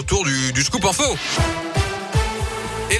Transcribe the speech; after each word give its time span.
retour 0.00 0.24
du, 0.24 0.52
du 0.52 0.62
scoop 0.62 0.84
info. 0.86 1.04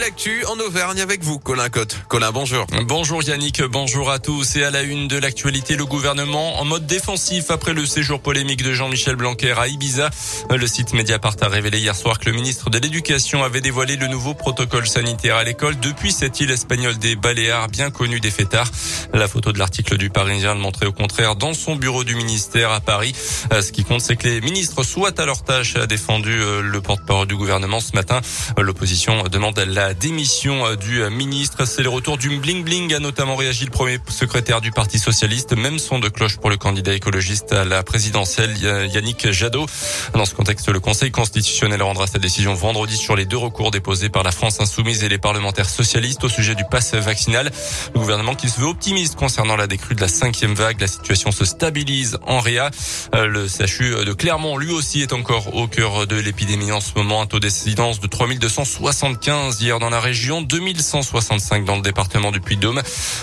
L'actu 0.00 0.42
en 0.46 0.58
Auvergne 0.58 1.02
avec 1.02 1.22
vous, 1.22 1.38
Colin 1.38 1.68
Cotte? 1.68 1.98
Colin, 2.08 2.32
bonjour. 2.32 2.66
Bonjour 2.86 3.22
Yannick, 3.22 3.62
bonjour 3.64 4.10
à 4.10 4.18
tous. 4.18 4.56
Et 4.56 4.64
à 4.64 4.70
la 4.70 4.80
une 4.80 5.08
de 5.08 5.18
l'actualité, 5.18 5.76
le 5.76 5.84
gouvernement 5.84 6.58
en 6.58 6.64
mode 6.64 6.86
défensif 6.86 7.50
après 7.50 7.74
le 7.74 7.84
séjour 7.84 8.22
polémique 8.22 8.62
de 8.62 8.72
Jean-Michel 8.72 9.16
Blanquer 9.16 9.52
à 9.58 9.68
Ibiza. 9.68 10.08
Le 10.48 10.66
site 10.66 10.94
Mediapart 10.94 11.36
a 11.42 11.48
révélé 11.48 11.80
hier 11.80 11.94
soir 11.94 12.18
que 12.18 12.30
le 12.30 12.34
ministre 12.34 12.70
de 12.70 12.78
l'Éducation 12.78 13.44
avait 13.44 13.60
dévoilé 13.60 13.96
le 13.96 14.06
nouveau 14.06 14.32
protocole 14.32 14.86
sanitaire 14.86 15.36
à 15.36 15.44
l'école 15.44 15.78
depuis 15.78 16.12
cette 16.12 16.40
île 16.40 16.50
espagnole 16.50 16.96
des 16.96 17.14
Baléares, 17.14 17.68
bien 17.68 17.90
connue 17.90 18.20
des 18.20 18.30
fêtards. 18.30 18.70
La 19.12 19.28
photo 19.28 19.52
de 19.52 19.58
l'article 19.58 19.98
du 19.98 20.08
Parisien 20.08 20.54
le 20.54 20.60
montrait 20.60 20.86
au 20.86 20.92
contraire 20.92 21.36
dans 21.36 21.52
son 21.52 21.76
bureau 21.76 22.04
du 22.04 22.14
ministère 22.14 22.70
à 22.70 22.80
Paris. 22.80 23.14
Euh, 23.52 23.60
ce 23.60 23.70
qui 23.70 23.84
compte, 23.84 24.00
c'est 24.00 24.16
que 24.16 24.26
les 24.26 24.40
ministres 24.40 24.82
soient 24.82 25.20
à 25.20 25.26
leur 25.26 25.42
tâche, 25.42 25.76
a 25.76 25.86
défendu 25.86 26.40
euh, 26.40 26.62
le 26.62 26.80
porte-parole 26.80 27.26
du 27.26 27.36
gouvernement 27.36 27.80
ce 27.80 27.94
matin. 27.94 28.22
Euh, 28.58 28.62
l'opposition 28.62 29.24
demande 29.24 29.58
la 29.58 29.89
la 29.90 29.94
démission 29.94 30.64
euh, 30.66 30.76
du 30.76 31.02
euh, 31.02 31.10
ministre. 31.10 31.64
C'est 31.64 31.82
le 31.82 31.88
retour 31.88 32.16
du 32.16 32.28
bling 32.28 32.62
bling, 32.62 32.94
a 32.94 33.00
notamment 33.00 33.34
réagi 33.34 33.64
le 33.64 33.72
premier 33.72 33.98
secrétaire 34.08 34.60
du 34.60 34.70
Parti 34.70 35.00
socialiste. 35.00 35.56
Même 35.56 35.80
son 35.80 35.98
de 35.98 36.08
cloche 36.08 36.36
pour 36.36 36.48
le 36.48 36.56
candidat 36.56 36.94
écologiste 36.94 37.52
à 37.52 37.64
la 37.64 37.82
présidentielle, 37.82 38.56
Yannick 38.56 39.32
Jadot. 39.32 39.66
Dans 40.14 40.24
ce 40.26 40.34
contexte, 40.36 40.68
le 40.68 40.78
Conseil 40.78 41.10
constitutionnel 41.10 41.82
rendra 41.82 42.06
sa 42.06 42.20
décision 42.20 42.54
vendredi 42.54 42.96
sur 42.96 43.16
les 43.16 43.24
deux 43.24 43.36
recours 43.36 43.72
déposés 43.72 44.10
par 44.10 44.22
la 44.22 44.30
France 44.30 44.60
insoumise 44.60 45.02
et 45.02 45.08
les 45.08 45.18
parlementaires 45.18 45.68
socialistes 45.68 46.22
au 46.22 46.28
sujet 46.28 46.54
du 46.54 46.62
pass 46.70 46.94
vaccinal. 46.94 47.50
Le 47.92 47.98
gouvernement 47.98 48.36
qui 48.36 48.48
se 48.48 48.60
veut 48.60 48.68
optimiste 48.68 49.16
concernant 49.16 49.56
la 49.56 49.66
décrue 49.66 49.96
de 49.96 50.00
la 50.00 50.08
cinquième 50.08 50.54
vague. 50.54 50.80
La 50.80 50.86
situation 50.86 51.32
se 51.32 51.44
stabilise 51.44 52.16
en 52.28 52.38
Réa. 52.38 52.70
Euh, 53.16 53.26
le 53.26 53.48
CHU 53.48 54.04
de 54.04 54.12
Clermont, 54.12 54.56
lui 54.56 54.70
aussi, 54.70 55.02
est 55.02 55.12
encore 55.12 55.56
au 55.56 55.66
cœur 55.66 56.06
de 56.06 56.14
l'épidémie 56.14 56.70
en 56.70 56.80
ce 56.80 56.92
moment. 56.94 57.22
Un 57.22 57.26
taux 57.26 57.40
d'incidence 57.40 57.98
de 57.98 58.06
3275 58.06 59.60
dans 59.80 59.90
la 59.90 59.98
région, 59.98 60.42
2165 60.42 61.64
dans 61.64 61.76
le 61.76 61.82
département 61.82 62.30
du 62.30 62.40
Puy-de-Dôme. 62.40 62.82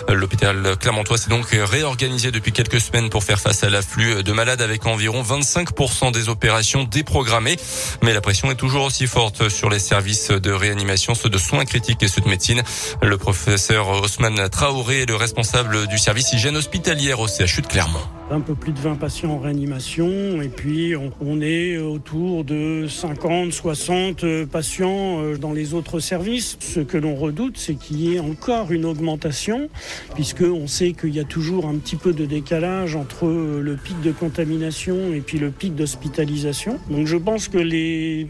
L'hôpital 0.10 0.76
Clermontois 0.78 1.18
s'est 1.18 1.30
donc 1.30 1.46
réorganisé 1.52 2.32
depuis 2.32 2.52
quelques 2.52 2.82
semaines 2.82 3.10
pour 3.10 3.24
faire 3.24 3.40
face 3.40 3.64
à 3.64 3.70
l'afflux 3.70 4.24
de 4.24 4.32
malades 4.34 4.62
avec 4.62 4.86
environ 4.86 5.22
25% 5.22 6.12
des 6.12 6.30
opérations 6.30 6.84
déprogrammées. 6.84 7.58
Mais 8.02 8.14
la 8.14 8.22
pression 8.22 8.52
est 8.52 8.56
toujours 8.56 8.86
aussi 8.86 9.08
forte 9.08 9.50
sur 9.50 9.70
les 9.70 9.80
services 9.80 10.32
de 10.32 10.52
réanimation, 10.52 11.16
ceux 11.16 11.30
de 11.30 11.38
soins 11.38 11.66
critiques 11.66 12.02
et 12.04 12.08
ceux 12.08 12.22
de 12.22 12.30
médecine. 12.30 12.64
Le 13.02 13.18
professeur 13.18 13.90
Osman 13.90 14.50
Traoré 14.50 15.04
est 15.04 15.06
le 15.06 15.16
responsable 15.16 15.88
du 15.88 15.98
service 15.98 16.34
hygiène 16.34 16.58
hospitalière 16.58 17.20
au 17.20 17.28
CHU 17.28 17.62
de 17.62 17.68
Clermont 17.68 18.17
un 18.30 18.42
peu 18.42 18.56
plus 18.56 18.74
de 18.74 18.80
20 18.80 18.96
patients 18.96 19.32
en 19.32 19.40
réanimation 19.40 20.42
et 20.42 20.50
puis 20.50 20.96
on, 20.96 21.42
est 21.42 21.78
autour 21.78 22.44
de 22.44 22.86
50, 22.88 23.54
60 23.54 24.46
patients 24.46 25.22
euh, 25.22 25.38
dans 25.38 25.54
les 25.54 25.74
autres 25.74 26.00
services. 26.00 26.58
Ce 26.60 26.80
que 26.80 26.98
l'on 26.98 27.16
redoute, 27.16 27.58
c'est 27.58 27.76
qu'il 27.76 28.02
y 28.02 28.16
ait 28.16 28.20
encore 28.20 28.72
une 28.72 28.86
augmentation 28.86 29.70
puisqu'on 30.16 30.68
sait 30.68 30.94
qu'il 30.94 31.16
y 31.16 31.20
a 31.20 31.24
toujours 31.24 31.68
un 31.68 31.76
petit 31.76 31.96
peu 31.96 32.14
de 32.14 32.26
décalage 32.26 32.96
entre 32.96 33.28
le 33.28 33.76
pic 33.76 34.00
de 34.02 34.12
contamination 34.12 35.14
et 35.14 35.22
puis 35.22 35.38
le 35.38 35.52
pic 35.52 35.76
d'hospitalisation. 35.76 36.80
Donc 36.90 37.08
je 37.08 37.18
pense 37.18 37.48
que 37.48 37.58
les 37.58 38.28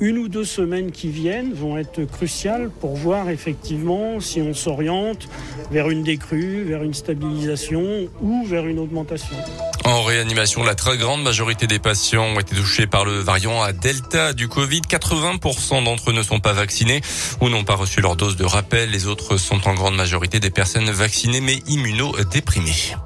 une 0.00 0.18
ou 0.18 0.28
deux 0.28 0.44
semaines 0.44 0.90
qui 0.90 1.08
viennent 1.08 1.52
vont 1.52 1.78
être 1.78 2.04
cruciales 2.04 2.70
pour 2.80 2.96
voir 2.96 3.30
effectivement 3.30 4.20
si 4.20 4.40
on 4.40 4.54
s'oriente 4.54 5.28
vers 5.70 5.90
une 5.90 6.02
décrue, 6.02 6.64
vers 6.64 6.82
une 6.82 6.94
stabilisation 6.94 8.08
ou 8.20 8.44
vers 8.46 8.66
une 8.66 8.78
augmentation. 8.78 9.36
En 9.84 10.02
réanimation, 10.02 10.64
la 10.64 10.74
très 10.74 10.98
grande 10.98 11.22
majorité 11.22 11.66
des 11.66 11.78
patients 11.78 12.24
ont 12.24 12.40
été 12.40 12.56
touchés 12.56 12.88
par 12.88 13.04
le 13.04 13.20
variant 13.20 13.62
à 13.62 13.72
Delta 13.72 14.32
du 14.32 14.48
Covid. 14.48 14.80
80% 14.80 15.84
d'entre 15.84 16.10
eux 16.10 16.12
ne 16.12 16.24
sont 16.24 16.40
pas 16.40 16.52
vaccinés 16.52 17.00
ou 17.40 17.48
n'ont 17.48 17.64
pas 17.64 17.76
reçu 17.76 18.00
leur 18.00 18.16
dose 18.16 18.36
de 18.36 18.44
rappel. 18.44 18.90
Les 18.90 19.06
autres 19.06 19.36
sont 19.36 19.68
en 19.68 19.74
grande 19.74 19.94
majorité 19.94 20.40
des 20.40 20.50
personnes 20.50 20.90
vaccinées 20.90 21.40
mais 21.40 21.62
immunodéprimées. 21.68 22.96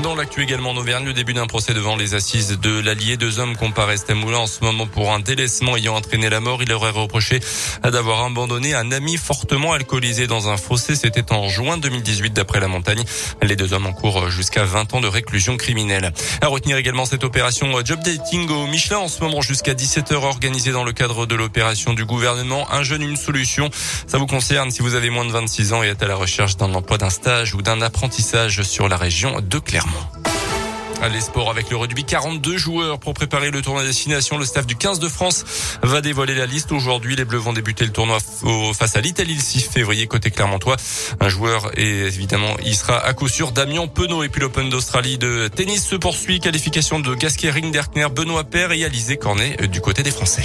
Dans 0.00 0.14
l'actu 0.14 0.42
également 0.42 0.70
en 0.70 0.76
Auvergne, 0.78 1.04
le 1.04 1.12
début 1.12 1.34
d'un 1.34 1.46
procès 1.46 1.74
devant 1.74 1.96
les 1.96 2.14
assises 2.14 2.58
de 2.58 2.80
l'Allier. 2.80 3.18
Deux 3.18 3.38
hommes 3.38 3.56
comparaissent 3.56 4.06
à 4.08 4.14
Moulin 4.14 4.38
en 4.38 4.46
ce 4.46 4.64
moment 4.64 4.86
pour 4.86 5.12
un 5.12 5.20
délaissement 5.20 5.76
ayant 5.76 5.94
entraîné 5.94 6.30
la 6.30 6.40
mort. 6.40 6.62
Il 6.62 6.70
leur 6.70 6.80
aurait 6.80 6.90
reproché 6.90 7.40
d'avoir 7.84 8.24
abandonné 8.24 8.74
un 8.74 8.90
ami 8.90 9.18
fortement 9.18 9.74
alcoolisé 9.74 10.26
dans 10.26 10.48
un 10.48 10.56
fossé. 10.56 10.96
C'était 10.96 11.30
en 11.30 11.48
juin 11.48 11.76
2018 11.76 12.32
d'après 12.32 12.58
la 12.58 12.68
montagne. 12.68 13.04
Les 13.42 13.54
deux 13.54 13.74
hommes 13.74 13.86
encourent 13.86 14.30
jusqu'à 14.30 14.64
20 14.64 14.94
ans 14.94 15.00
de 15.02 15.08
réclusion 15.08 15.58
criminelle. 15.58 16.10
À 16.40 16.46
retenir 16.46 16.78
également 16.78 17.04
cette 17.04 17.22
opération 17.22 17.70
job 17.84 18.00
dating 18.02 18.48
au 18.48 18.66
Michelin 18.66 18.98
en 18.98 19.08
ce 19.08 19.20
moment 19.20 19.42
jusqu'à 19.42 19.74
17h 19.74 20.14
organisée 20.14 20.72
dans 20.72 20.84
le 20.84 20.92
cadre 20.92 21.26
de 21.26 21.34
l'opération 21.34 21.92
du 21.92 22.06
gouvernement. 22.06 22.66
Un 22.72 22.82
jeune, 22.82 23.02
une 23.02 23.16
solution. 23.16 23.68
Ça 24.06 24.16
vous 24.16 24.26
concerne 24.26 24.70
si 24.70 24.80
vous 24.80 24.94
avez 24.94 25.10
moins 25.10 25.26
de 25.26 25.32
26 25.32 25.74
ans 25.74 25.82
et 25.82 25.88
êtes 25.88 26.02
à 26.02 26.08
la 26.08 26.16
recherche 26.16 26.56
d'un 26.56 26.72
emploi, 26.72 26.96
d'un 26.96 27.10
stage 27.10 27.54
ou 27.54 27.60
d'un 27.60 27.82
apprentissage 27.82 28.62
sur 28.62 28.88
la 28.88 28.96
région 28.96 29.36
de 29.42 29.58
Clermont. 29.58 29.81
Les 31.10 31.20
sports 31.20 31.50
avec 31.50 31.68
le 31.68 31.76
rugby, 31.76 32.04
42 32.04 32.56
joueurs 32.56 33.00
pour 33.00 33.12
préparer 33.12 33.50
le 33.50 33.60
tournoi 33.60 33.82
destination. 33.82 34.38
Le 34.38 34.44
staff 34.44 34.66
du 34.66 34.76
15 34.76 35.00
de 35.00 35.08
France 35.08 35.44
va 35.82 36.00
dévoiler 36.00 36.36
la 36.36 36.46
liste. 36.46 36.70
Aujourd'hui, 36.70 37.16
les 37.16 37.24
Bleus 37.24 37.38
vont 37.40 37.52
débuter 37.52 37.84
le 37.84 37.90
tournoi 37.90 38.18
face 38.72 38.94
à 38.94 39.00
l'Italie 39.00 39.34
le 39.34 39.40
6 39.40 39.62
février 39.62 40.06
côté 40.06 40.30
Clermontois. 40.30 40.76
Un 41.18 41.28
joueur 41.28 41.76
évidemment, 41.76 42.56
il 42.64 42.76
sera 42.76 42.98
à 43.04 43.12
coup 43.14 43.28
sûr 43.28 43.50
Damien 43.50 43.88
Penaud. 43.88 44.22
Et 44.22 44.28
puis 44.28 44.40
l'Open 44.40 44.70
d'Australie 44.70 45.18
de 45.18 45.48
tennis 45.48 45.84
se 45.84 45.96
poursuit. 45.96 46.38
Qualification 46.38 47.00
de 47.00 47.16
Gasquet 47.16 47.50
Rinderkner, 47.50 48.06
Benoît 48.14 48.44
Paire 48.44 48.70
et 48.70 48.84
Alizé 48.84 49.16
Cornet 49.16 49.56
du 49.66 49.80
côté 49.80 50.04
des 50.04 50.12
Français. 50.12 50.44